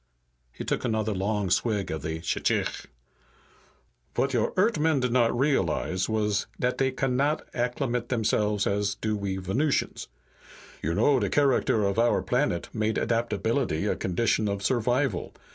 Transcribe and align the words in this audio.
He 0.51 0.65
took 0.65 0.83
another 0.83 1.13
long 1.13 1.51
swig 1.51 1.91
of 1.91 2.01
shchikh. 2.01 2.87
"Vat 4.15 4.33
your 4.33 4.51
Eart'men 4.57 4.99
did 4.99 5.11
not 5.11 5.37
realize 5.37 6.09
was 6.09 6.47
dat 6.59 6.79
dey 6.79 6.89
cannot 6.89 7.47
acclimate 7.53 8.09
themselves 8.09 8.65
as 8.65 8.95
do 8.95 9.15
we 9.15 9.37
Venusians. 9.37 10.07
You 10.81 10.95
know 10.95 11.19
de 11.19 11.29
character 11.29 11.83
of 11.85 11.99
our 11.99 12.23
planet 12.23 12.67
made 12.73 12.97
adaptability 12.97 13.85
a 13.85 13.95
condition 13.95 14.47
of 14.47 14.63
survival. 14.63 15.35